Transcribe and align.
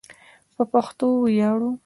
په 0.55 0.61
پښتو 0.71 1.05
ویاړو 1.23 1.69